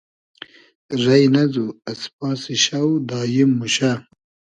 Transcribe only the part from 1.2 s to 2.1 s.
نئزو از